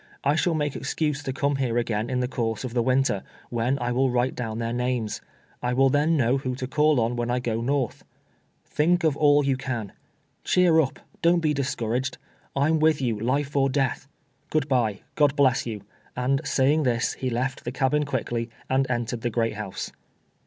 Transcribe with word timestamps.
I 0.23 0.35
shall 0.35 0.55
make 0.55 0.75
exense 0.75 1.21
to 1.21 1.31
come 1.31 1.57
here 1.57 1.77
again 1.77 2.09
in 2.09 2.21
the 2.21 2.27
course 2.27 2.63
of 2.63 2.73
the 2.73 2.81
winter, 2.81 3.21
when 3.51 3.77
I 3.77 3.91
will 3.91 4.09
write 4.09 4.33
down 4.33 4.57
their 4.57 4.73
names. 4.73 5.21
I 5.61 5.73
will 5.73 5.91
then 5.91 6.17
know 6.17 6.39
Mdio 6.39 6.57
to 6.57 6.65
call 6.65 6.99
on 6.99 7.15
when 7.15 7.29
I 7.29 7.37
go 7.39 7.61
north. 7.61 8.03
Thiidc 8.67 9.03
of 9.03 9.15
all 9.15 9.45
you 9.45 9.57
can. 9.57 9.93
Cheer 10.43 10.79
up! 10.81 10.97
Don't 11.21 11.39
be 11.39 11.53
discouraged. 11.53 12.17
Vn\ 12.55 12.79
^\ 12.79 12.79
itli 12.79 12.99
you, 13.01 13.17
lil'e 13.17 13.65
(n 13.67 13.71
death. 13.71 14.07
Good 14.49 14.71
l)ye. 14.71 15.03
God 15.13 15.35
bless 15.35 15.67
you," 15.67 15.83
aiid 16.17 16.47
saying 16.47 16.81
this 16.81 17.13
he 17.13 17.29
left 17.29 17.63
the 17.63 17.71
cabin 17.71 18.03
quickly, 18.03 18.49
and 18.71 18.89
entered 18.89 19.21
the 19.21 19.29
great 19.29 19.53
house. 19.53 19.91